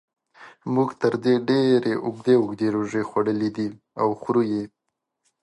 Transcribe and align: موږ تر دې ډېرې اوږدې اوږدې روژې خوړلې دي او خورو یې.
موږ 0.73 0.89
تر 1.01 1.13
دې 1.23 1.35
ډېرې 1.49 1.93
اوږدې 2.05 2.35
اوږدې 2.39 2.67
روژې 2.75 3.01
خوړلې 3.09 3.49
دي 3.57 3.67
او 4.01 4.07
خورو 4.19 4.41
یې. 4.51 4.63